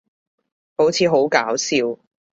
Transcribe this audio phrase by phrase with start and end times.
[0.77, 1.99] 好似好搞笑